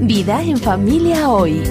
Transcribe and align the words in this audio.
Vida 0.00 0.42
en 0.42 0.58
familia 0.58 1.30
hoy. 1.30 1.62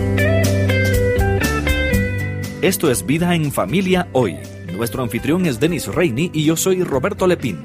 Esto 2.63 2.89
es 2.89 3.05
Vida 3.05 3.35
en 3.35 3.51
familia 3.51 4.07
hoy. 4.13 4.37
Nuestro 4.75 5.03
anfitrión 5.03 5.45
es 5.45 5.59
Denis 5.59 5.85
Reini 5.85 6.31
y 6.33 6.43
yo 6.43 6.57
soy 6.57 6.83
Roberto 6.83 7.27
Lepín. 7.27 7.63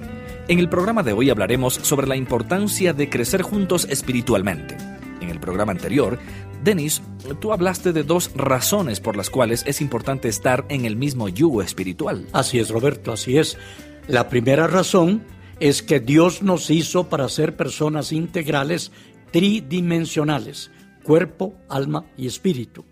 En 0.48 0.58
el 0.58 0.68
programa 0.68 1.02
de 1.02 1.14
hoy 1.14 1.30
hablaremos 1.30 1.74
sobre 1.74 2.06
la 2.06 2.14
importancia 2.14 2.92
de 2.92 3.08
crecer 3.08 3.40
juntos 3.40 3.86
espiritualmente. 3.88 4.76
En 5.22 5.30
el 5.30 5.40
programa 5.40 5.72
anterior, 5.72 6.18
Denis, 6.62 7.00
tú 7.40 7.54
hablaste 7.54 7.94
de 7.94 8.02
dos 8.02 8.30
razones 8.34 9.00
por 9.00 9.16
las 9.16 9.30
cuales 9.30 9.64
es 9.66 9.80
importante 9.80 10.28
estar 10.28 10.66
en 10.68 10.84
el 10.84 10.94
mismo 10.94 11.30
yugo 11.30 11.62
espiritual. 11.62 12.26
Así 12.32 12.58
es, 12.58 12.68
Roberto, 12.68 13.12
así 13.12 13.38
es. 13.38 13.56
La 14.08 14.28
primera 14.28 14.66
razón 14.66 15.22
es 15.60 15.82
que 15.82 16.00
Dios 16.00 16.42
nos 16.42 16.70
hizo 16.70 17.08
para 17.08 17.28
ser 17.28 17.54
personas 17.54 18.12
integrales 18.12 18.92
tridimensionales, 19.32 20.70
cuerpo, 21.02 21.54
alma 21.68 22.06
y 22.16 22.26
espíritu. 22.26 22.84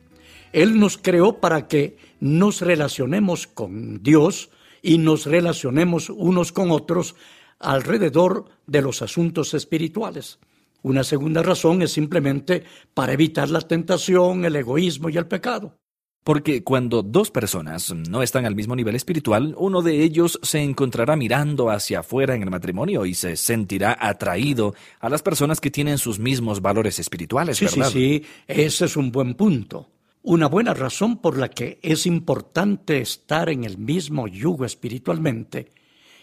Él 0.52 0.78
nos 0.78 0.96
creó 0.98 1.40
para 1.40 1.68
que 1.68 1.96
nos 2.20 2.60
relacionemos 2.62 3.46
con 3.46 4.02
Dios 4.02 4.50
y 4.82 4.98
nos 4.98 5.26
relacionemos 5.26 6.10
unos 6.10 6.52
con 6.52 6.70
otros 6.70 7.14
alrededor 7.58 8.46
de 8.66 8.82
los 8.82 9.02
asuntos 9.02 9.54
espirituales. 9.54 10.38
Una 10.82 11.04
segunda 11.04 11.42
razón 11.42 11.82
es 11.82 11.92
simplemente 11.92 12.64
para 12.94 13.12
evitar 13.12 13.50
la 13.50 13.60
tentación, 13.60 14.44
el 14.44 14.56
egoísmo 14.56 15.10
y 15.10 15.16
el 15.16 15.26
pecado. 15.26 15.76
Porque 16.24 16.62
cuando 16.62 17.02
dos 17.02 17.30
personas 17.30 17.94
no 17.94 18.22
están 18.22 18.44
al 18.44 18.54
mismo 18.54 18.76
nivel 18.76 18.94
espiritual, 18.94 19.54
uno 19.56 19.80
de 19.80 20.02
ellos 20.02 20.38
se 20.42 20.60
encontrará 20.62 21.16
mirando 21.16 21.70
hacia 21.70 22.00
afuera 22.00 22.34
en 22.34 22.42
el 22.42 22.50
matrimonio 22.50 23.06
y 23.06 23.14
se 23.14 23.36
sentirá 23.36 23.96
atraído 23.98 24.74
a 25.00 25.08
las 25.08 25.22
personas 25.22 25.60
que 25.60 25.70
tienen 25.70 25.96
sus 25.96 26.18
mismos 26.18 26.60
valores 26.60 26.98
espirituales, 26.98 27.56
sí, 27.56 27.64
¿verdad? 27.64 27.90
Sí, 27.90 28.22
sí, 28.22 28.26
ese 28.46 28.84
es 28.84 28.96
un 28.96 29.10
buen 29.10 29.34
punto. 29.34 29.88
Una 30.22 30.48
buena 30.48 30.74
razón 30.74 31.18
por 31.18 31.38
la 31.38 31.48
que 31.48 31.78
es 31.80 32.04
importante 32.04 33.00
estar 33.00 33.48
en 33.48 33.64
el 33.64 33.78
mismo 33.78 34.28
yugo 34.28 34.66
espiritualmente 34.66 35.72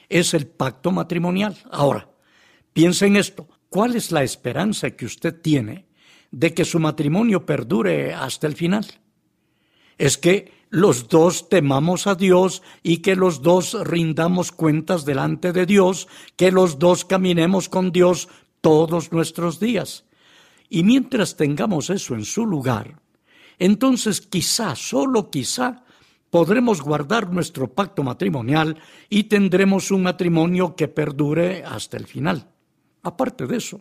es 0.10 0.34
el 0.34 0.46
pacto 0.46 0.92
matrimonial. 0.92 1.58
Ahora, 1.72 2.10
piensa 2.74 3.08
en 3.08 3.16
esto. 3.16 3.48
¿Cuál 3.70 3.96
es 3.96 4.12
la 4.12 4.24
esperanza 4.24 4.92
que 4.92 5.06
usted 5.06 5.42
tiene 5.42 5.86
de 6.30 6.54
que 6.54 6.66
su 6.66 6.80
matrimonio 6.80 7.46
perdure 7.46 8.14
hasta 8.14 8.48
el 8.48 8.56
final? 8.56 8.86
Es 9.98 10.18
que 10.18 10.54
los 10.70 11.08
dos 11.08 11.48
temamos 11.48 12.08
a 12.08 12.16
Dios 12.16 12.62
y 12.84 12.98
que 12.98 13.16
los 13.16 13.42
dos 13.42 13.78
rindamos 13.88 14.52
cuentas 14.52 15.06
delante 15.06 15.54
de 15.54 15.66
Dios, 15.66 16.08
que 16.36 16.52
los 16.52 16.80
dos 16.80 17.06
caminemos 17.06 17.70
con 17.70 17.92
Dios 17.92 18.28
todos 18.62 19.12
nuestros 19.12 19.60
días. 19.60 20.06
Y 20.70 20.84
mientras 20.84 21.38
tengamos 21.38 21.90
eso 21.90 22.16
en 22.16 22.26
su 22.26 22.46
lugar, 22.46 23.00
entonces 23.60 24.22
quizá, 24.22 24.76
solo 24.76 25.30
quizá, 25.30 25.84
podremos 26.30 26.82
guardar 26.82 27.32
nuestro 27.32 27.72
pacto 27.72 28.04
matrimonial 28.04 28.78
y 29.10 29.26
tendremos 29.26 29.92
un 29.92 30.04
matrimonio 30.04 30.76
que 30.76 30.90
perdure 30.90 31.64
hasta 31.64 31.96
el 31.96 32.08
final. 32.08 32.50
Aparte 33.04 33.48
de 33.48 33.58
eso, 33.58 33.80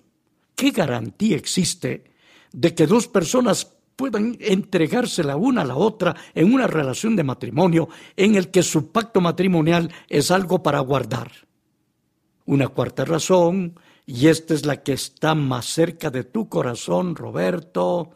¿qué 0.54 0.70
garantía 0.70 1.36
existe 1.36 2.04
de 2.52 2.74
que 2.74 2.86
dos 2.86 3.08
personas 3.08 3.64
puedan 3.96 4.36
entregarse 4.40 5.22
la 5.22 5.36
una 5.36 5.62
a 5.62 5.64
la 5.64 5.76
otra 5.76 6.14
en 6.34 6.52
una 6.52 6.66
relación 6.66 7.16
de 7.16 7.24
matrimonio 7.24 7.88
en 8.16 8.34
el 8.34 8.50
que 8.50 8.62
su 8.62 8.90
pacto 8.90 9.20
matrimonial 9.20 9.92
es 10.08 10.30
algo 10.30 10.62
para 10.62 10.80
guardar. 10.80 11.30
Una 12.46 12.68
cuarta 12.68 13.04
razón, 13.04 13.78
y 14.06 14.28
esta 14.28 14.54
es 14.54 14.66
la 14.66 14.82
que 14.82 14.92
está 14.92 15.34
más 15.34 15.66
cerca 15.66 16.10
de 16.10 16.24
tu 16.24 16.48
corazón, 16.48 17.16
Roberto, 17.16 18.10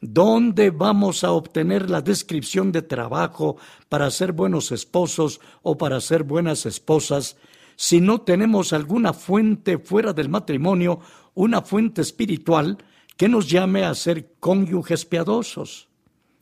¿dónde 0.00 0.70
vamos 0.70 1.24
a 1.24 1.32
obtener 1.32 1.90
la 1.90 2.00
descripción 2.00 2.72
de 2.72 2.82
trabajo 2.82 3.56
para 3.88 4.10
ser 4.10 4.32
buenos 4.32 4.72
esposos 4.72 5.40
o 5.62 5.76
para 5.76 6.00
ser 6.00 6.22
buenas 6.22 6.64
esposas 6.64 7.36
si 7.80 8.00
no 8.00 8.22
tenemos 8.22 8.72
alguna 8.72 9.12
fuente 9.12 9.78
fuera 9.78 10.12
del 10.12 10.28
matrimonio, 10.28 10.98
una 11.34 11.62
fuente 11.62 12.02
espiritual 12.02 12.76
que 13.18 13.28
nos 13.28 13.50
llame 13.50 13.84
a 13.84 13.94
ser 13.94 14.36
cónyuges 14.40 15.04
piadosos. 15.04 15.88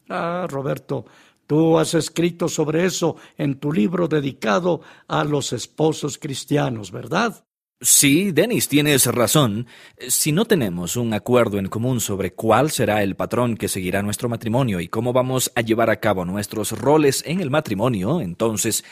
Ah, 0.08 0.46
Roberto, 0.48 1.06
tú 1.48 1.78
has 1.78 1.94
escrito 1.94 2.48
sobre 2.48 2.84
eso 2.84 3.16
en 3.36 3.58
tu 3.58 3.72
libro 3.72 4.06
dedicado 4.06 4.82
a 5.08 5.24
los 5.24 5.52
esposos 5.52 6.18
cristianos, 6.18 6.92
¿verdad? 6.92 7.44
Sí, 7.80 8.30
Denis, 8.30 8.68
tienes 8.68 9.06
razón. 9.06 9.66
Si 10.08 10.32
no 10.32 10.44
tenemos 10.44 10.96
un 10.96 11.12
acuerdo 11.12 11.58
en 11.58 11.66
común 11.66 12.00
sobre 12.00 12.32
cuál 12.32 12.70
será 12.70 13.02
el 13.02 13.16
patrón 13.16 13.56
que 13.56 13.68
seguirá 13.68 14.02
nuestro 14.02 14.28
matrimonio 14.28 14.80
y 14.80 14.88
cómo 14.88 15.12
vamos 15.12 15.50
a 15.56 15.62
llevar 15.62 15.90
a 15.90 16.00
cabo 16.00 16.24
nuestros 16.24 16.72
roles 16.72 17.22
en 17.26 17.40
el 17.40 17.50
matrimonio, 17.50 18.20
entonces 18.20 18.84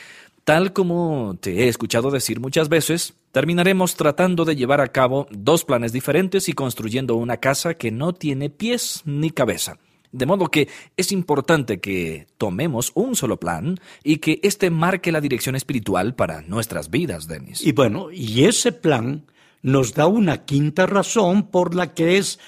Tal 0.44 0.74
como 0.74 1.38
te 1.40 1.64
he 1.64 1.68
escuchado 1.68 2.10
decir 2.10 2.38
muchas 2.38 2.68
veces, 2.68 3.14
terminaremos 3.34 3.96
tratando 3.96 4.44
de 4.44 4.54
llevar 4.54 4.80
a 4.80 4.92
cabo 4.92 5.26
dos 5.32 5.64
planes 5.64 5.92
diferentes 5.92 6.48
y 6.48 6.52
construyendo 6.52 7.16
una 7.16 7.38
casa 7.38 7.74
que 7.74 7.90
no 7.90 8.12
tiene 8.12 8.48
pies 8.48 9.02
ni 9.04 9.30
cabeza. 9.30 9.76
De 10.12 10.24
modo 10.24 10.46
que 10.46 10.68
es 10.96 11.10
importante 11.10 11.80
que 11.80 12.28
tomemos 12.38 12.92
un 12.94 13.16
solo 13.16 13.40
plan 13.40 13.80
y 14.04 14.18
que 14.18 14.38
éste 14.44 14.70
marque 14.70 15.10
la 15.10 15.20
dirección 15.20 15.56
espiritual 15.56 16.14
para 16.14 16.42
nuestras 16.42 16.90
vidas, 16.90 17.26
Denis. 17.26 17.66
Y 17.66 17.72
bueno, 17.72 18.12
y 18.12 18.44
ese 18.44 18.70
plan 18.70 19.26
nos 19.62 19.94
da 19.94 20.06
una 20.06 20.44
quinta 20.44 20.86
razón 20.86 21.50
por 21.50 21.74
la 21.74 21.92
que 21.92 22.18
es 22.18 22.38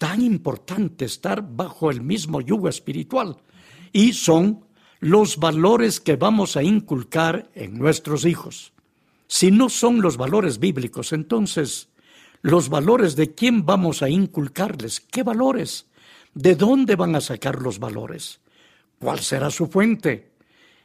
tan 0.00 0.20
importante 0.20 1.04
estar 1.04 1.46
bajo 1.48 1.92
el 1.92 2.02
mismo 2.02 2.40
yugo 2.40 2.68
espiritual. 2.68 3.36
Y 3.92 4.14
son 4.14 4.64
los 4.98 5.36
valores 5.36 6.00
que 6.00 6.16
vamos 6.16 6.56
a 6.56 6.64
inculcar 6.64 7.50
en 7.54 7.78
nuestros 7.78 8.24
hijos. 8.24 8.71
Si 9.34 9.50
no 9.50 9.70
son 9.70 10.02
los 10.02 10.18
valores 10.18 10.58
bíblicos, 10.58 11.14
entonces, 11.14 11.88
los 12.42 12.68
valores 12.68 13.16
de 13.16 13.34
quién 13.34 13.64
vamos 13.64 14.02
a 14.02 14.10
inculcarles, 14.10 15.00
qué 15.00 15.22
valores, 15.22 15.86
de 16.34 16.54
dónde 16.54 16.96
van 16.96 17.16
a 17.16 17.22
sacar 17.22 17.62
los 17.62 17.78
valores, 17.78 18.40
cuál 18.98 19.20
será 19.20 19.48
su 19.48 19.68
fuente. 19.68 20.32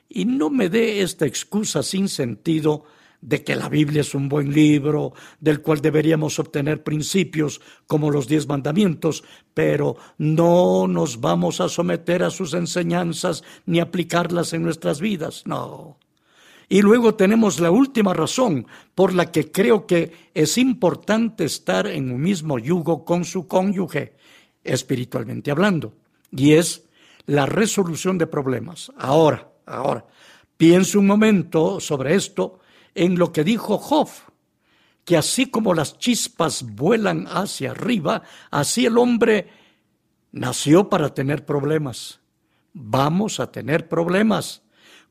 Y 0.07 0.23
no 0.23 0.49
me 0.49 0.69
dé 0.69 1.01
esta 1.01 1.25
excusa 1.25 1.83
sin 1.83 2.07
sentido 2.07 2.85
de 3.19 3.43
que 3.43 3.57
la 3.57 3.67
Biblia 3.67 3.99
es 3.99 4.15
un 4.15 4.29
buen 4.29 4.53
libro, 4.53 5.11
del 5.41 5.61
cual 5.61 5.81
deberíamos 5.81 6.39
obtener 6.39 6.83
principios 6.83 7.59
como 7.85 8.11
los 8.11 8.29
diez 8.29 8.47
mandamientos, 8.47 9.25
pero 9.53 9.97
no 10.17 10.87
nos 10.87 11.19
vamos 11.19 11.59
a 11.59 11.67
someter 11.67 12.23
a 12.23 12.29
sus 12.29 12.53
enseñanzas 12.53 13.43
ni 13.65 13.81
aplicarlas 13.81 14.53
en 14.53 14.63
nuestras 14.63 15.01
vidas, 15.01 15.43
no. 15.45 15.97
Y 16.69 16.81
luego 16.81 17.15
tenemos 17.15 17.59
la 17.59 17.71
última 17.71 18.13
razón 18.13 18.67
por 18.93 19.13
la 19.13 19.31
que 19.31 19.51
creo 19.51 19.87
que 19.87 20.11
es 20.33 20.57
importante 20.57 21.45
estar 21.45 21.87
en 21.87 22.11
un 22.11 22.21
mismo 22.21 22.59
yugo 22.59 23.05
con 23.05 23.23
su 23.23 23.47
cónyuge, 23.47 24.15
espiritualmente 24.63 25.49
hablando, 25.49 25.93
y 26.31 26.53
es 26.53 26.83
la 27.25 27.45
resolución 27.45 28.17
de 28.17 28.27
problemas. 28.27 28.91
Ahora, 28.97 29.49
ahora, 29.65 30.05
pienso 30.57 30.99
un 30.99 31.07
momento 31.07 31.79
sobre 31.79 32.15
esto 32.15 32.59
en 32.93 33.17
lo 33.17 33.31
que 33.31 33.45
dijo 33.45 33.77
Job, 33.77 34.09
que 35.05 35.15
así 35.15 35.45
como 35.45 35.73
las 35.73 35.97
chispas 35.99 36.63
vuelan 36.63 37.27
hacia 37.27 37.71
arriba, 37.71 38.23
así 38.51 38.85
el 38.85 38.97
hombre 38.97 39.47
nació 40.33 40.89
para 40.89 41.13
tener 41.13 41.45
problemas. 41.45 42.19
Vamos 42.73 43.39
a 43.39 43.51
tener 43.51 43.87
problemas. 43.87 44.63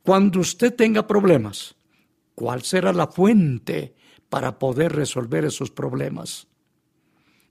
Cuando 0.06 0.38
usted 0.38 0.72
tenga 0.72 1.04
problemas, 1.04 1.74
¿cuál 2.36 2.62
será 2.62 2.92
la 2.92 3.08
fuente 3.08 3.96
para 4.28 4.56
poder 4.56 4.92
resolver 4.92 5.44
esos 5.44 5.72
problemas? 5.72 6.46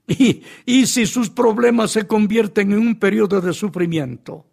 Y, 0.64 0.86
si 0.86 1.04
sus 1.04 1.28
problemas 1.28 1.90
se 1.90 2.06
convierten 2.06 2.72
en 2.72 2.78
un 2.78 2.98
periodo 2.98 3.42
de 3.42 3.52
sufrimiento, 3.52 4.46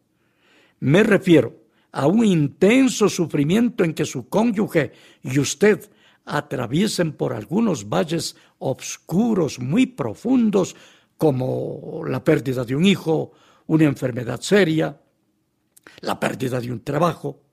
me 0.81 1.01
refiero 1.03 1.55
a 1.93 2.07
un 2.07 2.25
intenso 2.25 3.07
sufrimiento 3.07 3.85
en 3.85 3.93
que 3.93 4.03
su 4.03 4.27
cónyuge 4.27 4.91
y 5.21 5.39
usted 5.39 5.89
atraviesen 6.25 7.13
por 7.13 7.31
algunos 7.31 7.87
valles 7.87 8.35
oscuros 8.57 9.59
muy 9.59 9.85
profundos, 9.85 10.75
como 11.15 12.01
la 12.05 12.21
pérdida 12.21 12.65
de 12.65 12.75
un 12.75 12.83
hijo, 12.83 13.31
una 13.67 13.85
enfermedad 13.85 14.41
seria, 14.41 14.99
la 16.01 16.19
pérdida 16.19 16.59
de 16.59 16.69
un 16.69 16.81
trabajo. 16.81 17.43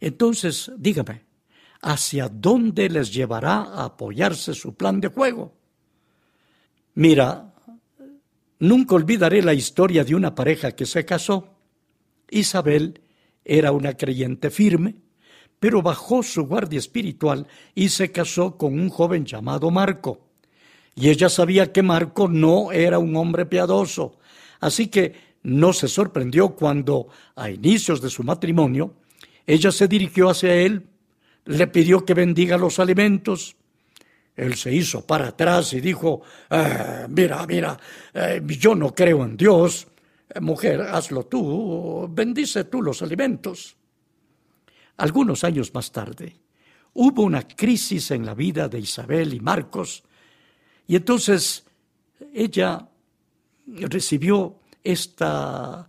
Entonces, 0.00 0.70
dígame, 0.76 1.24
¿hacia 1.80 2.28
dónde 2.28 2.88
les 2.88 3.12
llevará 3.12 3.62
a 3.62 3.84
apoyarse 3.84 4.54
su 4.54 4.74
plan 4.74 5.00
de 5.00 5.08
juego? 5.08 5.54
Mira, 6.94 7.54
nunca 8.58 8.94
olvidaré 8.94 9.42
la 9.42 9.54
historia 9.54 10.04
de 10.04 10.14
una 10.14 10.34
pareja 10.34 10.72
que 10.72 10.86
se 10.86 11.04
casó. 11.04 11.54
Isabel 12.30 13.00
era 13.44 13.72
una 13.72 13.94
creyente 13.94 14.50
firme, 14.50 14.96
pero 15.60 15.82
bajó 15.82 16.22
su 16.22 16.46
guardia 16.46 16.78
espiritual 16.78 17.46
y 17.74 17.88
se 17.88 18.12
casó 18.12 18.56
con 18.56 18.78
un 18.78 18.88
joven 18.88 19.24
llamado 19.24 19.70
Marco. 19.70 20.20
Y 20.94 21.10
ella 21.10 21.28
sabía 21.28 21.72
que 21.72 21.82
Marco 21.82 22.28
no 22.28 22.72
era 22.72 22.98
un 22.98 23.14
hombre 23.16 23.46
piadoso. 23.46 24.18
Así 24.60 24.88
que 24.88 25.14
no 25.42 25.72
se 25.72 25.88
sorprendió 25.88 26.56
cuando, 26.56 27.08
a 27.36 27.50
inicios 27.50 28.00
de 28.00 28.10
su 28.10 28.24
matrimonio, 28.24 28.94
ella 29.46 29.70
se 29.70 29.86
dirigió 29.86 30.30
hacia 30.30 30.54
él, 30.54 30.86
le 31.44 31.66
pidió 31.68 32.04
que 32.04 32.14
bendiga 32.14 32.56
los 32.56 32.78
alimentos. 32.78 33.56
Él 34.34 34.54
se 34.56 34.74
hizo 34.74 35.06
para 35.06 35.28
atrás 35.28 35.72
y 35.72 35.80
dijo, 35.80 36.22
ah, 36.50 37.06
mira, 37.08 37.46
mira, 37.46 37.78
eh, 38.12 38.42
yo 38.44 38.74
no 38.74 38.94
creo 38.94 39.24
en 39.24 39.36
Dios. 39.36 39.86
Eh, 40.28 40.40
mujer, 40.40 40.80
hazlo 40.82 41.26
tú, 41.26 42.08
bendice 42.10 42.64
tú 42.64 42.82
los 42.82 43.00
alimentos. 43.02 43.76
Algunos 44.98 45.44
años 45.44 45.72
más 45.72 45.92
tarde, 45.92 46.36
hubo 46.94 47.22
una 47.22 47.46
crisis 47.46 48.10
en 48.10 48.26
la 48.26 48.34
vida 48.34 48.68
de 48.68 48.78
Isabel 48.80 49.32
y 49.34 49.40
Marcos, 49.40 50.02
y 50.86 50.96
entonces 50.96 51.64
ella 52.32 52.88
recibió 53.66 54.60
esta 54.82 55.88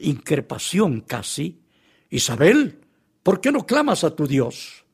increpación 0.00 1.00
casi, 1.00 1.60
Isabel, 2.10 2.85
¿por 3.26 3.40
qué 3.40 3.50
no 3.50 3.66
clamas 3.66 4.04
a 4.04 4.14
tu 4.14 4.24
Dios? 4.24 4.84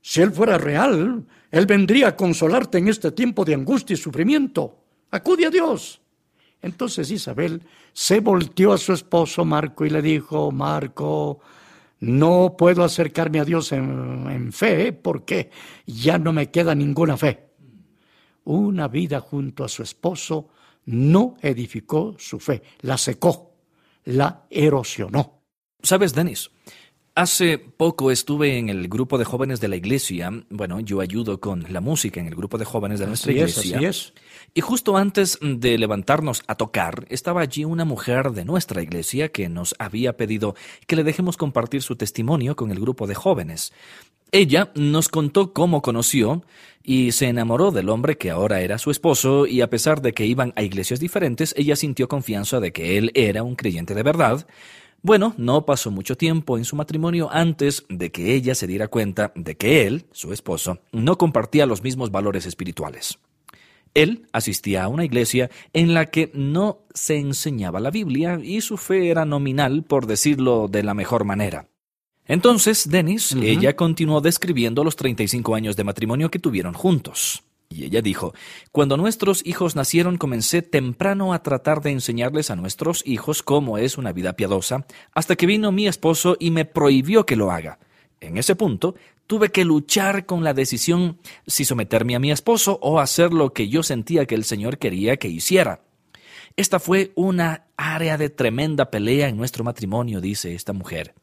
Si 0.00 0.22
Él 0.22 0.32
fuera 0.32 0.56
real, 0.56 1.26
Él 1.50 1.66
vendría 1.66 2.08
a 2.08 2.16
consolarte 2.16 2.78
en 2.78 2.88
este 2.88 3.12
tiempo 3.12 3.44
de 3.44 3.52
angustia 3.52 3.92
y 3.92 3.98
sufrimiento. 3.98 4.78
Acude 5.10 5.44
a 5.44 5.50
Dios. 5.50 6.00
Entonces 6.62 7.10
Isabel 7.10 7.60
se 7.92 8.20
volteó 8.20 8.72
a 8.72 8.78
su 8.78 8.94
esposo 8.94 9.44
Marco 9.44 9.84
y 9.84 9.90
le 9.90 10.00
dijo, 10.00 10.50
Marco, 10.50 11.40
no 12.00 12.54
puedo 12.56 12.82
acercarme 12.82 13.40
a 13.40 13.44
Dios 13.44 13.72
en, 13.72 14.26
en, 14.30 14.54
fe 14.54 14.94
porque 14.94 15.50
ya 15.84 16.16
no 16.16 16.32
me 16.32 16.50
queda 16.50 16.74
ninguna 16.74 17.18
fe. 17.18 17.50
Una 18.44 18.88
vida 18.88 19.20
junto 19.20 19.64
a 19.64 19.68
su 19.68 19.82
esposo 19.82 20.48
no 20.86 21.36
edificó 21.42 22.14
su 22.16 22.40
fe, 22.40 22.62
la 22.80 22.96
secó, 22.96 23.52
la 24.04 24.46
erosionó. 24.48 25.42
¿Sabes, 25.82 26.14
Denis? 26.14 26.50
Hace 27.14 27.58
poco 27.58 28.10
estuve 28.10 28.56
en 28.56 28.70
el 28.70 28.88
grupo 28.88 29.18
de 29.18 29.26
jóvenes 29.26 29.60
de 29.60 29.68
la 29.68 29.76
iglesia. 29.76 30.30
Bueno, 30.48 30.80
yo 30.80 31.02
ayudo 31.02 31.40
con 31.40 31.66
la 31.68 31.82
música 31.82 32.20
en 32.20 32.26
el 32.26 32.34
grupo 32.34 32.56
de 32.56 32.64
jóvenes 32.64 33.00
de 33.00 33.06
nuestra 33.06 33.32
iglesia. 33.32 33.76
así 33.76 33.84
es. 33.84 34.14
Y 34.54 34.62
justo 34.62 34.96
antes 34.96 35.38
de 35.42 35.76
levantarnos 35.76 36.42
a 36.46 36.54
tocar, 36.54 37.04
estaba 37.10 37.42
allí 37.42 37.66
una 37.66 37.84
mujer 37.84 38.30
de 38.30 38.46
nuestra 38.46 38.80
iglesia 38.82 39.28
que 39.28 39.50
nos 39.50 39.74
había 39.78 40.16
pedido 40.16 40.54
que 40.86 40.96
le 40.96 41.04
dejemos 41.04 41.36
compartir 41.36 41.82
su 41.82 41.96
testimonio 41.96 42.56
con 42.56 42.70
el 42.70 42.80
grupo 42.80 43.06
de 43.06 43.14
jóvenes. 43.14 43.74
Ella 44.30 44.72
nos 44.74 45.10
contó 45.10 45.52
cómo 45.52 45.82
conoció 45.82 46.42
y 46.82 47.12
se 47.12 47.28
enamoró 47.28 47.72
del 47.72 47.90
hombre 47.90 48.16
que 48.16 48.30
ahora 48.30 48.62
era 48.62 48.78
su 48.78 48.90
esposo 48.90 49.46
y 49.46 49.60
a 49.60 49.68
pesar 49.68 50.00
de 50.00 50.14
que 50.14 50.24
iban 50.24 50.54
a 50.56 50.62
iglesias 50.62 50.98
diferentes, 50.98 51.54
ella 51.58 51.76
sintió 51.76 52.08
confianza 52.08 52.58
de 52.58 52.72
que 52.72 52.96
él 52.96 53.10
era 53.14 53.42
un 53.42 53.54
creyente 53.54 53.94
de 53.94 54.02
verdad 54.02 54.46
bueno, 55.02 55.34
no 55.36 55.66
pasó 55.66 55.90
mucho 55.90 56.16
tiempo 56.16 56.56
en 56.56 56.64
su 56.64 56.76
matrimonio 56.76 57.28
antes 57.32 57.84
de 57.88 58.12
que 58.12 58.34
ella 58.34 58.54
se 58.54 58.68
diera 58.68 58.86
cuenta 58.86 59.32
de 59.34 59.56
que 59.56 59.86
él, 59.86 60.06
su 60.12 60.32
esposo, 60.32 60.78
no 60.92 61.18
compartía 61.18 61.66
los 61.66 61.82
mismos 61.82 62.12
valores 62.12 62.46
espirituales. 62.46 63.18
Él 63.94 64.26
asistía 64.32 64.84
a 64.84 64.88
una 64.88 65.04
iglesia 65.04 65.50
en 65.72 65.92
la 65.92 66.06
que 66.06 66.30
no 66.34 66.86
se 66.94 67.18
enseñaba 67.18 67.80
la 67.80 67.90
Biblia 67.90 68.40
y 68.42 68.60
su 68.60 68.76
fe 68.76 69.10
era 69.10 69.24
nominal, 69.24 69.82
por 69.82 70.06
decirlo 70.06 70.68
de 70.68 70.82
la 70.82 70.94
mejor 70.94 71.24
manera. 71.24 71.68
Entonces, 72.26 72.88
Dennis, 72.88 73.32
ella 73.42 73.74
continuó 73.74 74.20
describiendo 74.20 74.84
los 74.84 74.94
35 74.96 75.54
años 75.56 75.76
de 75.76 75.84
matrimonio 75.84 76.30
que 76.30 76.38
tuvieron 76.38 76.72
juntos. 76.72 77.42
Y 77.72 77.84
ella 77.84 78.02
dijo, 78.02 78.34
Cuando 78.70 78.96
nuestros 78.96 79.44
hijos 79.46 79.76
nacieron 79.76 80.18
comencé 80.18 80.62
temprano 80.62 81.32
a 81.32 81.42
tratar 81.42 81.82
de 81.82 81.90
enseñarles 81.90 82.50
a 82.50 82.56
nuestros 82.56 83.02
hijos 83.06 83.42
cómo 83.42 83.78
es 83.78 83.98
una 83.98 84.12
vida 84.12 84.34
piadosa, 84.34 84.86
hasta 85.12 85.36
que 85.36 85.46
vino 85.46 85.72
mi 85.72 85.86
esposo 85.86 86.36
y 86.38 86.50
me 86.50 86.64
prohibió 86.64 87.26
que 87.26 87.36
lo 87.36 87.50
haga. 87.50 87.78
En 88.20 88.38
ese 88.38 88.54
punto, 88.54 88.94
tuve 89.26 89.50
que 89.50 89.64
luchar 89.64 90.26
con 90.26 90.44
la 90.44 90.54
decisión 90.54 91.18
si 91.46 91.64
someterme 91.64 92.14
a 92.14 92.20
mi 92.20 92.30
esposo 92.30 92.78
o 92.82 93.00
hacer 93.00 93.32
lo 93.32 93.52
que 93.52 93.68
yo 93.68 93.82
sentía 93.82 94.26
que 94.26 94.34
el 94.34 94.44
Señor 94.44 94.78
quería 94.78 95.16
que 95.16 95.28
hiciera. 95.28 95.80
Esta 96.56 96.78
fue 96.78 97.12
una 97.14 97.66
área 97.76 98.18
de 98.18 98.30
tremenda 98.30 98.90
pelea 98.90 99.28
en 99.28 99.36
nuestro 99.36 99.64
matrimonio, 99.64 100.20
dice 100.20 100.54
esta 100.54 100.72
mujer. 100.72 101.14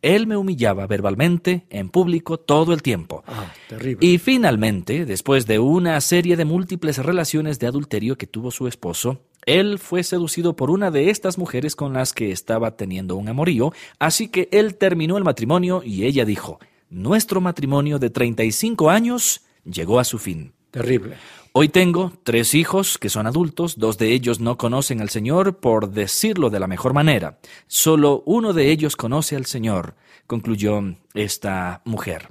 Él 0.00 0.26
me 0.26 0.36
humillaba 0.36 0.86
verbalmente, 0.86 1.66
en 1.70 1.88
público, 1.88 2.38
todo 2.38 2.72
el 2.72 2.82
tiempo. 2.82 3.24
Ah, 3.26 3.52
terrible. 3.68 4.06
Y 4.06 4.18
finalmente, 4.18 5.04
después 5.04 5.46
de 5.46 5.58
una 5.58 6.00
serie 6.00 6.36
de 6.36 6.44
múltiples 6.44 6.98
relaciones 6.98 7.58
de 7.58 7.66
adulterio 7.66 8.16
que 8.16 8.26
tuvo 8.26 8.50
su 8.50 8.68
esposo, 8.68 9.22
él 9.44 9.78
fue 9.78 10.02
seducido 10.02 10.56
por 10.56 10.70
una 10.70 10.90
de 10.90 11.10
estas 11.10 11.38
mujeres 11.38 11.76
con 11.76 11.92
las 11.92 12.12
que 12.12 12.32
estaba 12.32 12.76
teniendo 12.76 13.16
un 13.16 13.28
amorío, 13.28 13.72
así 13.98 14.28
que 14.28 14.48
él 14.52 14.76
terminó 14.76 15.18
el 15.18 15.24
matrimonio 15.24 15.82
y 15.84 16.04
ella 16.04 16.24
dijo, 16.24 16.58
nuestro 16.90 17.40
matrimonio 17.40 17.98
de 17.98 18.10
35 18.10 18.90
años 18.90 19.42
llegó 19.64 20.00
a 20.00 20.04
su 20.04 20.18
fin. 20.18 20.52
Terrible. 20.76 21.16
Hoy 21.52 21.70
tengo 21.70 22.12
tres 22.22 22.54
hijos 22.54 22.98
que 22.98 23.08
son 23.08 23.26
adultos, 23.26 23.78
dos 23.78 23.96
de 23.96 24.12
ellos 24.12 24.40
no 24.40 24.58
conocen 24.58 25.00
al 25.00 25.08
Señor, 25.08 25.56
por 25.56 25.88
decirlo 25.88 26.50
de 26.50 26.60
la 26.60 26.66
mejor 26.66 26.92
manera. 26.92 27.38
Solo 27.66 28.22
uno 28.26 28.52
de 28.52 28.70
ellos 28.70 28.94
conoce 28.94 29.36
al 29.36 29.46
Señor, 29.46 29.94
concluyó 30.26 30.82
esta 31.14 31.80
mujer. 31.86 32.28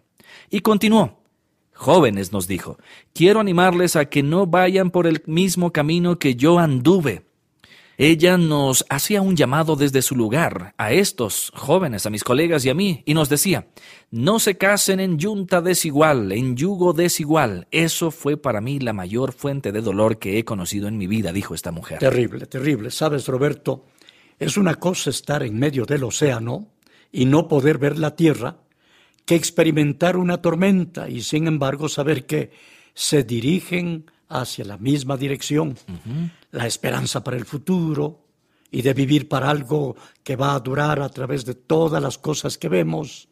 Y 0.52 0.60
continuó. 0.60 1.24
Jóvenes, 1.74 2.32
nos 2.32 2.48
dijo, 2.48 2.78
quiero 3.16 3.40
animarles 3.40 3.96
a 3.96 4.06
que 4.06 4.22
no 4.22 4.46
vayan 4.46 4.92
por 4.92 5.08
el 5.08 5.24
mismo 5.26 5.74
camino 5.74 6.20
que 6.20 6.36
yo 6.36 6.60
anduve. 6.60 7.26
Ella 7.98 8.38
nos 8.38 8.86
hacía 8.90 9.22
un 9.22 9.38
llamado 9.38 9.78
desde 9.78 10.02
su 10.02 10.16
lugar 10.16 10.74
a 10.78 10.92
estos 10.92 11.52
jóvenes, 11.56 12.06
a 12.06 12.10
mis 12.10 12.26
colegas 12.26 12.66
y 12.66 12.70
a 12.70 12.74
mí, 12.74 13.04
y 13.06 13.14
nos 13.14 13.30
decía, 13.30 13.68
no 14.12 14.40
se 14.40 14.58
casen 14.58 15.00
en 15.00 15.18
yunta 15.18 15.62
desigual, 15.62 16.32
en 16.34 16.58
yugo 16.58 16.92
desigual. 16.92 17.68
Eso 17.72 18.12
fue 18.12 18.36
para 18.36 18.60
mí 18.60 18.80
la 18.80 18.92
mayor 18.92 19.32
fuente 19.32 19.72
de 19.72 19.82
dolor 19.82 20.20
que 20.20 20.38
he 20.38 20.44
conocido 20.44 20.90
en 20.90 20.98
mi 20.98 21.08
vida, 21.08 21.32
dijo 21.32 21.56
esta 21.56 21.72
mujer. 21.72 22.00
Terrible, 22.00 22.46
terrible. 22.48 22.92
Sabes, 22.92 23.28
Roberto, 23.28 23.86
es 24.40 24.58
una 24.58 24.76
cosa 24.76 25.10
estar 25.10 25.44
en 25.44 25.58
medio 25.58 25.86
del 25.86 26.04
océano 26.04 26.68
y 27.12 27.26
no 27.26 27.48
poder 27.48 27.78
ver 27.78 27.98
la 27.98 28.16
tierra, 28.16 28.58
que 29.26 29.36
experimentar 29.36 30.18
una 30.18 30.42
tormenta 30.42 31.10
y 31.10 31.22
sin 31.22 31.48
embargo 31.48 31.90
saber 31.90 32.26
que 32.26 32.52
se 32.94 33.24
dirigen 33.24 34.06
hacia 34.30 34.66
la 34.66 34.78
misma 34.78 35.18
dirección, 35.18 35.78
la 36.52 36.68
esperanza 36.68 37.24
para 37.24 37.38
el 37.38 37.46
futuro 37.46 38.26
y 38.72 38.82
de 38.82 38.94
vivir 38.94 39.30
para 39.30 39.50
algo 39.50 39.96
que 40.24 40.36
va 40.36 40.56
a 40.56 40.60
durar 40.60 41.02
a 41.02 41.10
través 41.10 41.46
de 41.46 41.56
todas 41.56 42.02
las 42.02 42.18
cosas 42.18 42.58
que 42.58 42.70
vemos, 42.70 43.30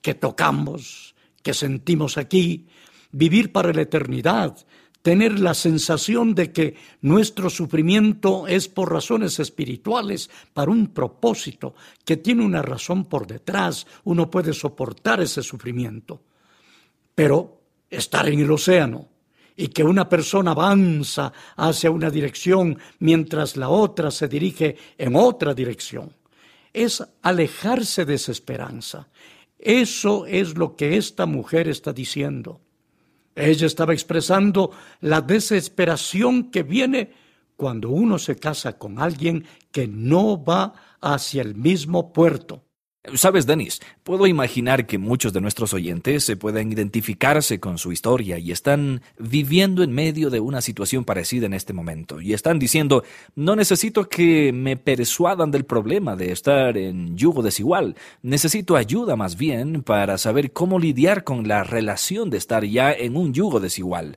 que 0.00 0.14
tocamos, 0.14 1.14
que 1.42 1.54
sentimos 1.54 2.16
aquí, 2.16 2.68
vivir 3.10 3.52
para 3.52 3.72
la 3.72 3.82
eternidad, 3.82 4.56
tener 5.02 5.40
la 5.40 5.54
sensación 5.54 6.34
de 6.34 6.52
que 6.52 6.76
nuestro 7.00 7.50
sufrimiento 7.50 8.46
es 8.46 8.68
por 8.68 8.92
razones 8.92 9.40
espirituales, 9.40 10.30
para 10.54 10.70
un 10.70 10.88
propósito, 10.88 11.74
que 12.04 12.16
tiene 12.16 12.44
una 12.44 12.62
razón 12.62 13.04
por 13.06 13.26
detrás, 13.26 13.86
uno 14.04 14.30
puede 14.30 14.52
soportar 14.52 15.20
ese 15.20 15.42
sufrimiento. 15.42 16.22
Pero 17.14 17.60
estar 17.90 18.28
en 18.28 18.40
el 18.40 18.50
océano, 18.50 19.08
y 19.56 19.68
que 19.68 19.84
una 19.84 20.08
persona 20.08 20.52
avanza 20.52 21.32
hacia 21.56 21.90
una 21.90 22.10
dirección 22.10 22.78
mientras 22.98 23.56
la 23.56 23.68
otra 23.68 24.10
se 24.10 24.28
dirige 24.28 24.76
en 24.98 25.16
otra 25.16 25.54
dirección. 25.54 26.12
Es 26.72 27.02
alejarse 27.22 28.04
de 28.04 28.14
esa 28.14 28.32
esperanza. 28.32 29.08
Eso 29.58 30.26
es 30.26 30.56
lo 30.56 30.74
que 30.74 30.96
esta 30.96 31.26
mujer 31.26 31.68
está 31.68 31.92
diciendo. 31.92 32.60
Ella 33.34 33.66
estaba 33.66 33.92
expresando 33.92 34.72
la 35.00 35.20
desesperación 35.20 36.50
que 36.50 36.62
viene 36.62 37.12
cuando 37.56 37.90
uno 37.90 38.18
se 38.18 38.36
casa 38.36 38.76
con 38.78 38.98
alguien 38.98 39.44
que 39.70 39.86
no 39.86 40.42
va 40.42 40.74
hacia 41.00 41.42
el 41.42 41.54
mismo 41.54 42.12
puerto. 42.12 42.64
Sabes, 43.14 43.46
Denis, 43.46 43.80
puedo 44.04 44.28
imaginar 44.28 44.86
que 44.86 44.96
muchos 44.96 45.32
de 45.32 45.40
nuestros 45.40 45.74
oyentes 45.74 46.22
se 46.22 46.36
puedan 46.36 46.70
identificarse 46.70 47.58
con 47.58 47.76
su 47.76 47.90
historia 47.90 48.38
y 48.38 48.52
están 48.52 49.02
viviendo 49.18 49.82
en 49.82 49.90
medio 49.90 50.30
de 50.30 50.38
una 50.38 50.60
situación 50.60 51.04
parecida 51.04 51.46
en 51.46 51.52
este 51.52 51.72
momento 51.72 52.20
y 52.20 52.32
están 52.32 52.60
diciendo, 52.60 53.02
no 53.34 53.56
necesito 53.56 54.08
que 54.08 54.52
me 54.52 54.76
persuadan 54.76 55.50
del 55.50 55.64
problema 55.64 56.14
de 56.14 56.30
estar 56.30 56.78
en 56.78 57.16
yugo 57.16 57.42
desigual, 57.42 57.96
necesito 58.22 58.76
ayuda 58.76 59.16
más 59.16 59.36
bien 59.36 59.82
para 59.82 60.16
saber 60.16 60.52
cómo 60.52 60.78
lidiar 60.78 61.24
con 61.24 61.48
la 61.48 61.64
relación 61.64 62.30
de 62.30 62.38
estar 62.38 62.64
ya 62.64 62.92
en 62.92 63.16
un 63.16 63.34
yugo 63.34 63.58
desigual. 63.58 64.16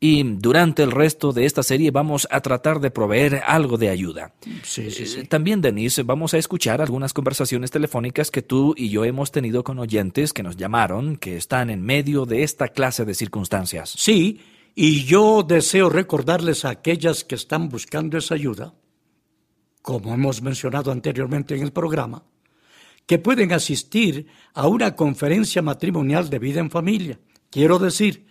Y 0.00 0.22
durante 0.22 0.84
el 0.84 0.92
resto 0.92 1.32
de 1.32 1.44
esta 1.44 1.64
serie 1.64 1.90
vamos 1.90 2.28
a 2.30 2.40
tratar 2.40 2.78
de 2.78 2.92
proveer 2.92 3.42
algo 3.44 3.76
de 3.76 3.88
ayuda. 3.88 4.32
Sí, 4.62 4.92
sí, 4.92 5.06
sí. 5.06 5.20
Eh, 5.20 5.24
también, 5.24 5.60
Denise, 5.60 6.04
vamos 6.04 6.34
a 6.34 6.38
escuchar 6.38 6.80
algunas 6.80 7.12
conversaciones 7.12 7.72
telefónicas 7.72 8.30
que 8.30 8.42
tú 8.42 8.74
y 8.76 8.90
yo 8.90 9.04
hemos 9.04 9.32
tenido 9.32 9.64
con 9.64 9.80
oyentes 9.80 10.32
que 10.32 10.44
nos 10.44 10.56
llamaron, 10.56 11.16
que 11.16 11.36
están 11.36 11.68
en 11.68 11.82
medio 11.82 12.26
de 12.26 12.44
esta 12.44 12.68
clase 12.68 13.04
de 13.04 13.14
circunstancias. 13.14 13.90
Sí, 13.96 14.40
Y 14.80 15.02
yo 15.02 15.42
deseo 15.42 15.90
recordarles 15.90 16.64
a 16.64 16.70
aquellas 16.70 17.24
que 17.24 17.34
están 17.34 17.68
buscando 17.68 18.16
esa 18.16 18.36
ayuda, 18.36 18.74
como 19.82 20.14
hemos 20.14 20.40
mencionado 20.40 20.92
anteriormente 20.92 21.56
en 21.56 21.62
el 21.62 21.72
programa, 21.72 22.22
que 23.04 23.18
pueden 23.18 23.52
asistir 23.52 24.28
a 24.54 24.68
una 24.68 24.94
conferencia 24.94 25.62
matrimonial 25.62 26.30
de 26.30 26.38
vida 26.38 26.60
en 26.60 26.70
familia. 26.70 27.18
Quiero 27.50 27.80
decir, 27.80 28.27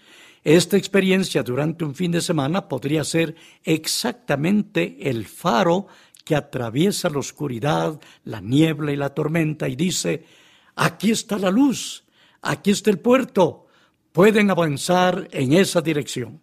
esta 0.56 0.78
experiencia 0.78 1.44
durante 1.44 1.84
un 1.84 1.94
fin 1.94 2.10
de 2.10 2.22
semana 2.22 2.70
podría 2.70 3.04
ser 3.04 3.36
exactamente 3.66 5.10
el 5.10 5.26
faro 5.26 5.88
que 6.24 6.38
atraviesa 6.38 7.10
la 7.10 7.20
oscuridad, 7.20 8.00
la 8.24 8.40
niebla 8.40 8.94
y 8.94 8.96
la 8.96 9.14
tormenta 9.14 9.68
y 9.68 9.76
dice, 9.76 10.24
aquí 10.74 11.12
está 11.12 11.38
la 11.38 11.52
luz, 11.52 12.06
aquí 12.42 12.72
está 12.72 12.90
el 12.90 13.00
puerto, 13.00 13.68
pueden 14.14 14.50
avanzar 14.50 15.28
en 15.34 15.52
esa 15.52 15.82
dirección. 15.82 16.40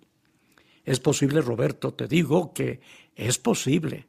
Es 0.84 1.00
posible, 1.00 1.40
Roberto, 1.40 1.94
te 1.94 2.06
digo 2.06 2.52
que 2.52 2.82
es 3.16 3.38
posible. 3.38 4.06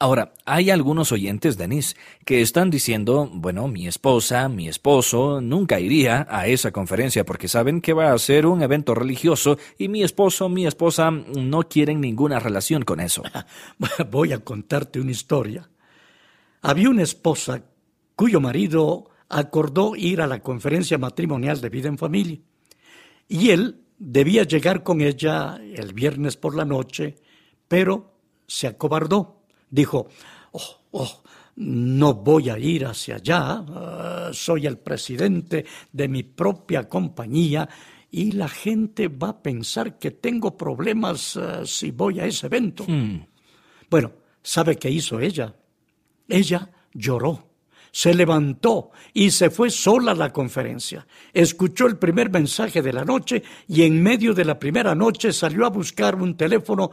Ahora, 0.00 0.32
hay 0.44 0.70
algunos 0.70 1.10
oyentes, 1.10 1.58
Denis, 1.58 1.96
que 2.24 2.40
están 2.40 2.70
diciendo, 2.70 3.28
bueno, 3.32 3.66
mi 3.66 3.88
esposa, 3.88 4.48
mi 4.48 4.68
esposo, 4.68 5.40
nunca 5.40 5.80
iría 5.80 6.24
a 6.30 6.46
esa 6.46 6.70
conferencia 6.70 7.24
porque 7.24 7.48
saben 7.48 7.80
que 7.80 7.94
va 7.94 8.12
a 8.12 8.18
ser 8.18 8.46
un 8.46 8.62
evento 8.62 8.94
religioso 8.94 9.58
y 9.76 9.88
mi 9.88 10.04
esposo, 10.04 10.48
mi 10.48 10.68
esposa 10.68 11.10
no 11.10 11.68
quieren 11.68 12.00
ninguna 12.00 12.38
relación 12.38 12.84
con 12.84 13.00
eso. 13.00 13.24
Voy 14.10 14.32
a 14.32 14.38
contarte 14.38 15.00
una 15.00 15.10
historia. 15.10 15.68
Había 16.62 16.90
una 16.90 17.02
esposa 17.02 17.64
cuyo 18.14 18.40
marido 18.40 19.10
acordó 19.28 19.96
ir 19.96 20.20
a 20.20 20.28
la 20.28 20.42
conferencia 20.42 20.96
matrimonial 20.96 21.60
de 21.60 21.70
vida 21.70 21.88
en 21.88 21.98
familia 21.98 22.38
y 23.26 23.50
él 23.50 23.80
debía 23.98 24.44
llegar 24.44 24.84
con 24.84 25.00
ella 25.00 25.60
el 25.74 25.92
viernes 25.92 26.36
por 26.36 26.54
la 26.54 26.64
noche, 26.64 27.16
pero 27.66 28.14
se 28.46 28.68
acobardó 28.68 29.37
dijo, 29.70 30.08
oh, 30.52 30.80
oh, 30.92 31.22
no 31.56 32.14
voy 32.14 32.50
a 32.50 32.58
ir 32.58 32.86
hacia 32.86 33.16
allá, 33.16 33.64
ah, 33.68 34.30
soy 34.32 34.66
el 34.66 34.78
presidente 34.78 35.64
de 35.92 36.08
mi 36.08 36.22
propia 36.22 36.88
compañía 36.88 37.68
y 38.10 38.32
la 38.32 38.48
gente 38.48 39.08
va 39.08 39.30
a 39.30 39.42
pensar 39.42 39.98
que 39.98 40.12
tengo 40.12 40.56
problemas 40.56 41.36
ah, 41.36 41.62
si 41.64 41.90
voy 41.90 42.20
a 42.20 42.26
ese 42.26 42.46
evento. 42.46 42.84
Hmm. 42.86 43.26
Bueno, 43.90 44.12
¿sabe 44.42 44.76
qué 44.76 44.90
hizo 44.90 45.18
ella? 45.20 45.54
Ella 46.28 46.70
lloró 46.92 47.48
se 47.90 48.14
levantó 48.14 48.90
y 49.12 49.30
se 49.30 49.50
fue 49.50 49.70
sola 49.70 50.12
a 50.12 50.14
la 50.14 50.32
conferencia. 50.32 51.06
Escuchó 51.32 51.86
el 51.86 51.96
primer 51.96 52.30
mensaje 52.30 52.82
de 52.82 52.92
la 52.92 53.04
noche 53.04 53.42
y 53.66 53.82
en 53.82 54.02
medio 54.02 54.34
de 54.34 54.44
la 54.44 54.58
primera 54.58 54.94
noche 54.94 55.32
salió 55.32 55.66
a 55.66 55.70
buscar 55.70 56.14
un 56.14 56.36
teléfono 56.36 56.90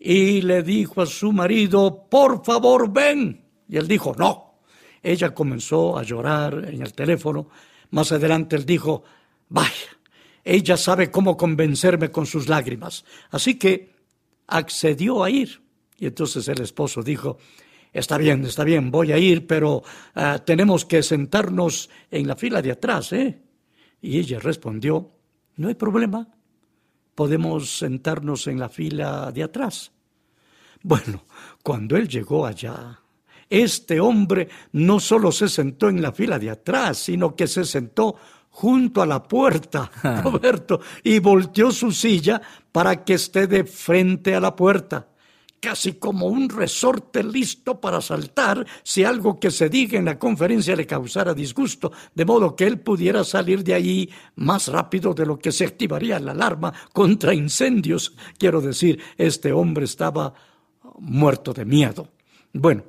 y 0.00 0.42
le 0.42 0.62
dijo 0.62 1.02
a 1.02 1.06
su 1.06 1.32
marido, 1.32 2.06
por 2.08 2.44
favor, 2.44 2.92
ven. 2.92 3.44
Y 3.68 3.76
él 3.76 3.88
dijo, 3.88 4.14
no. 4.16 4.60
Ella 5.02 5.34
comenzó 5.34 5.98
a 5.98 6.02
llorar 6.02 6.64
en 6.68 6.82
el 6.82 6.92
teléfono. 6.92 7.48
Más 7.90 8.12
adelante 8.12 8.56
él 8.56 8.64
dijo, 8.64 9.02
vaya, 9.48 9.98
ella 10.44 10.76
sabe 10.76 11.10
cómo 11.10 11.36
convencerme 11.36 12.10
con 12.10 12.26
sus 12.26 12.48
lágrimas. 12.48 13.04
Así 13.30 13.58
que 13.58 13.92
accedió 14.46 15.22
a 15.22 15.30
ir. 15.30 15.60
Y 15.98 16.06
entonces 16.06 16.46
el 16.48 16.60
esposo 16.60 17.02
dijo, 17.02 17.38
está 17.92 18.18
bien, 18.18 18.44
está 18.44 18.64
bien, 18.64 18.90
voy 18.90 19.12
a 19.12 19.18
ir, 19.18 19.46
pero 19.46 19.82
ah, 20.14 20.38
tenemos 20.44 20.84
que 20.84 21.02
sentarnos 21.02 21.90
en 22.10 22.26
la 22.28 22.36
fila 22.36 22.62
de 22.62 22.72
atrás, 22.72 23.12
¿eh? 23.12 23.42
Y 24.00 24.18
ella 24.18 24.38
respondió, 24.38 25.10
no 25.56 25.68
hay 25.68 25.74
problema, 25.74 26.28
podemos 27.18 27.78
sentarnos 27.78 28.46
en 28.46 28.60
la 28.60 28.68
fila 28.68 29.32
de 29.32 29.42
atrás. 29.42 29.90
Bueno, 30.84 31.24
cuando 31.64 31.96
él 31.96 32.06
llegó 32.06 32.46
allá, 32.46 33.00
este 33.50 33.98
hombre 33.98 34.48
no 34.70 35.00
solo 35.00 35.32
se 35.32 35.48
sentó 35.48 35.88
en 35.88 36.00
la 36.00 36.12
fila 36.12 36.38
de 36.38 36.50
atrás, 36.50 36.96
sino 36.98 37.34
que 37.34 37.48
se 37.48 37.64
sentó 37.64 38.14
junto 38.50 39.02
a 39.02 39.06
la 39.06 39.20
puerta, 39.20 39.90
Roberto, 40.22 40.80
y 41.02 41.18
volteó 41.18 41.72
su 41.72 41.90
silla 41.90 42.40
para 42.70 43.02
que 43.02 43.14
esté 43.14 43.48
de 43.48 43.64
frente 43.64 44.36
a 44.36 44.40
la 44.40 44.54
puerta 44.54 45.08
casi 45.60 45.94
como 45.94 46.26
un 46.26 46.48
resorte 46.48 47.22
listo 47.22 47.80
para 47.80 48.00
saltar 48.00 48.66
si 48.82 49.04
algo 49.04 49.38
que 49.38 49.50
se 49.50 49.68
diga 49.68 49.98
en 49.98 50.04
la 50.04 50.18
conferencia 50.18 50.76
le 50.76 50.86
causara 50.86 51.34
disgusto, 51.34 51.92
de 52.14 52.24
modo 52.24 52.54
que 52.54 52.66
él 52.66 52.80
pudiera 52.80 53.24
salir 53.24 53.64
de 53.64 53.74
allí 53.74 54.10
más 54.36 54.68
rápido 54.68 55.14
de 55.14 55.26
lo 55.26 55.38
que 55.38 55.52
se 55.52 55.64
activaría 55.64 56.20
la 56.20 56.32
alarma 56.32 56.72
contra 56.92 57.34
incendios. 57.34 58.14
Quiero 58.38 58.60
decir, 58.60 59.00
este 59.16 59.52
hombre 59.52 59.84
estaba 59.84 60.34
muerto 60.98 61.52
de 61.52 61.64
miedo. 61.64 62.08
Bueno, 62.52 62.84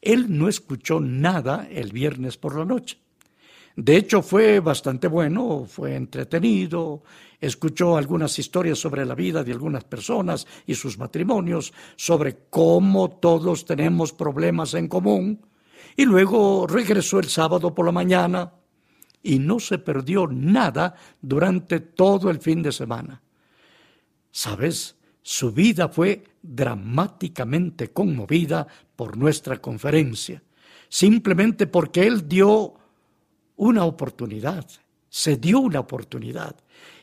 él 0.00 0.26
no 0.28 0.48
escuchó 0.48 1.00
nada 1.00 1.66
el 1.70 1.92
viernes 1.92 2.36
por 2.36 2.56
la 2.56 2.64
noche. 2.64 2.98
De 3.76 3.96
hecho, 3.96 4.22
fue 4.22 4.60
bastante 4.60 5.08
bueno, 5.08 5.64
fue 5.66 5.96
entretenido, 5.96 7.02
escuchó 7.46 7.96
algunas 7.96 8.38
historias 8.38 8.78
sobre 8.78 9.04
la 9.04 9.14
vida 9.14 9.44
de 9.44 9.52
algunas 9.52 9.84
personas 9.84 10.46
y 10.66 10.74
sus 10.74 10.98
matrimonios, 10.98 11.72
sobre 11.96 12.46
cómo 12.48 13.10
todos 13.10 13.64
tenemos 13.64 14.12
problemas 14.12 14.74
en 14.74 14.88
común, 14.88 15.40
y 15.96 16.04
luego 16.04 16.66
regresó 16.66 17.18
el 17.18 17.28
sábado 17.28 17.74
por 17.74 17.86
la 17.86 17.92
mañana 17.92 18.52
y 19.22 19.38
no 19.38 19.60
se 19.60 19.78
perdió 19.78 20.26
nada 20.26 20.94
durante 21.20 21.80
todo 21.80 22.30
el 22.30 22.40
fin 22.40 22.62
de 22.62 22.72
semana. 22.72 23.22
¿Sabes? 24.30 24.96
Su 25.22 25.52
vida 25.52 25.88
fue 25.88 26.24
dramáticamente 26.42 27.92
conmovida 27.92 28.66
por 28.96 29.16
nuestra 29.16 29.58
conferencia, 29.58 30.42
simplemente 30.88 31.66
porque 31.66 32.06
él 32.06 32.28
dio 32.28 32.74
una 33.56 33.84
oportunidad, 33.84 34.66
se 35.14 35.36
dio 35.36 35.60
una 35.60 35.78
oportunidad. 35.78 36.56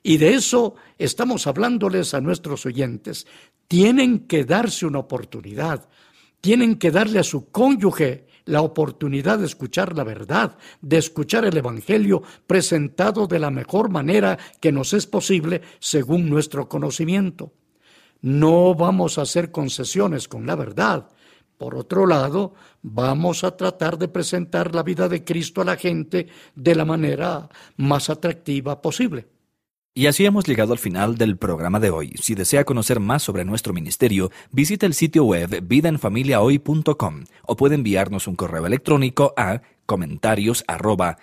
Y 0.03 0.17
de 0.17 0.33
eso 0.33 0.75
estamos 0.97 1.47
hablándoles 1.47 2.13
a 2.13 2.19
nuestros 2.19 2.65
oyentes. 2.65 3.25
Tienen 3.69 4.27
que 4.27 4.43
darse 4.43 4.85
una 4.85 4.99
oportunidad, 4.99 5.87
tienen 6.41 6.75
que 6.75 6.91
darle 6.91 7.19
a 7.19 7.23
su 7.23 7.51
cónyuge 7.51 8.27
la 8.43 8.63
oportunidad 8.63 9.39
de 9.39 9.45
escuchar 9.45 9.95
la 9.95 10.03
verdad, 10.03 10.57
de 10.81 10.97
escuchar 10.97 11.45
el 11.45 11.55
Evangelio 11.55 12.21
presentado 12.45 13.27
de 13.27 13.39
la 13.39 13.49
mejor 13.49 13.89
manera 13.89 14.37
que 14.59 14.73
nos 14.73 14.91
es 14.91 15.07
posible 15.07 15.61
según 15.79 16.29
nuestro 16.29 16.67
conocimiento. 16.67 17.53
No 18.19 18.75
vamos 18.75 19.19
a 19.19 19.21
hacer 19.21 19.51
concesiones 19.51 20.27
con 20.27 20.45
la 20.45 20.55
verdad, 20.55 21.07
por 21.61 21.75
otro 21.75 22.07
lado, 22.07 22.55
vamos 22.81 23.43
a 23.43 23.55
tratar 23.55 23.99
de 23.99 24.07
presentar 24.07 24.73
la 24.73 24.81
vida 24.81 25.07
de 25.07 25.23
Cristo 25.23 25.61
a 25.61 25.65
la 25.65 25.75
gente 25.75 26.25
de 26.55 26.73
la 26.73 26.85
manera 26.85 27.49
más 27.77 28.09
atractiva 28.09 28.81
posible. 28.81 29.27
Y 29.93 30.07
así 30.07 30.25
hemos 30.25 30.47
llegado 30.47 30.73
al 30.73 30.79
final 30.79 31.19
del 31.19 31.37
programa 31.37 31.79
de 31.79 31.91
hoy. 31.91 32.15
Si 32.19 32.33
desea 32.33 32.63
conocer 32.63 32.99
más 32.99 33.21
sobre 33.21 33.45
nuestro 33.45 33.73
ministerio, 33.73 34.31
visite 34.51 34.87
el 34.87 34.95
sitio 34.95 35.23
web 35.23 35.61
vidaenfamiliahoy.com 35.61 37.25
o 37.43 37.55
puede 37.55 37.75
enviarnos 37.75 38.25
un 38.25 38.35
correo 38.35 38.65
electrónico 38.65 39.35
a 39.37 39.61
comentarios 39.85 40.63
arroba 40.67 41.19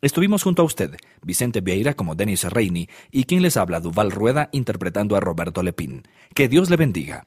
Estuvimos 0.00 0.42
junto 0.42 0.62
a 0.62 0.64
usted, 0.64 0.96
Vicente 1.20 1.60
Vieira 1.60 1.92
como 1.92 2.14
Denis 2.14 2.44
Reini 2.44 2.88
y 3.10 3.24
quien 3.24 3.42
les 3.42 3.58
habla 3.58 3.80
Duval 3.80 4.10
Rueda 4.10 4.48
interpretando 4.52 5.16
a 5.16 5.20
Roberto 5.20 5.62
Lepín. 5.62 6.04
Que 6.34 6.48
Dios 6.48 6.70
le 6.70 6.76
bendiga. 6.76 7.26